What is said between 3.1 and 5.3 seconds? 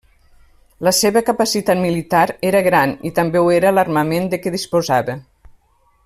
també ho era l'armament de què disposava.